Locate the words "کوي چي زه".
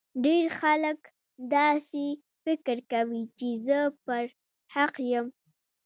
2.91-3.79